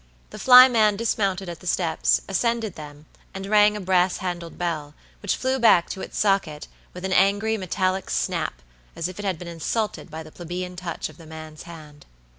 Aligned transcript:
The 0.31 0.39
flyman 0.39 0.95
dismounted 0.95 1.47
at 1.47 1.59
the 1.59 1.67
steps, 1.67 2.21
ascended 2.27 2.73
them, 2.73 3.05
and 3.35 3.45
rang 3.45 3.77
a 3.77 3.79
brass 3.79 4.17
handled 4.17 4.57
bell, 4.57 4.95
which 5.21 5.35
flew 5.35 5.59
back 5.59 5.91
to 5.91 6.01
its 6.01 6.17
socket, 6.17 6.67
with 6.91 7.05
an 7.05 7.13
angry, 7.13 7.55
metallic 7.55 8.09
snap, 8.09 8.63
as 8.95 9.07
if 9.07 9.19
it 9.19 9.25
had 9.25 9.37
been 9.37 9.47
insulted 9.47 10.09
by 10.09 10.23
the 10.23 10.31
plebeian 10.31 10.75
touch 10.75 11.07
of 11.07 11.17
the 11.17 11.27
man's 11.27 11.63
hand. 11.69 12.07